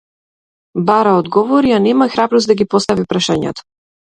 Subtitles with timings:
[0.87, 3.69] Бара одговори, а нема храброст да ги постави прашањата.